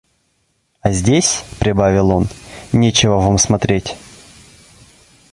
[0.81, 2.27] «А здесь,– прибавил он,–
[2.73, 3.95] нечего вам смотреть».